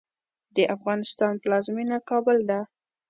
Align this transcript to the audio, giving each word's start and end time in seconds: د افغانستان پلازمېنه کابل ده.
د 0.55 0.57
افغانستان 0.75 1.33
پلازمېنه 1.43 1.97
کابل 2.09 2.37
ده. 2.49 2.59